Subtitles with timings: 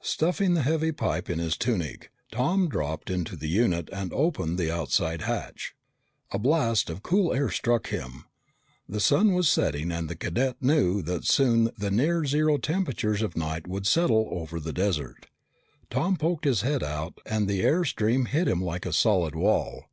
[0.00, 4.74] Stuffing the heavy pipe in his tunic, Tom dropped into the unit and opened the
[4.74, 5.74] outside hatch.
[6.30, 8.24] A blast of cool air struck him.
[8.88, 13.36] The sun was setting and the cadet knew that soon the near zero temperatures of
[13.36, 15.26] night would settle over the desert.
[15.90, 19.84] Tom poked his head out and the air stream hit him like a solid wall.